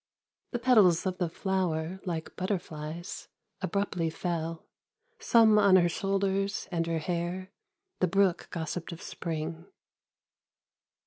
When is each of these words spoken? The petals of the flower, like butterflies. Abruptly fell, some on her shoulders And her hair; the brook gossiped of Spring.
The 0.49 0.57
petals 0.57 1.05
of 1.05 1.19
the 1.19 1.29
flower, 1.29 1.99
like 2.05 2.35
butterflies. 2.35 3.27
Abruptly 3.61 4.09
fell, 4.09 4.65
some 5.19 5.59
on 5.59 5.75
her 5.75 5.87
shoulders 5.89 6.67
And 6.71 6.87
her 6.87 6.97
hair; 6.97 7.51
the 7.99 8.07
brook 8.07 8.47
gossiped 8.49 8.91
of 8.91 9.01
Spring. 9.03 9.67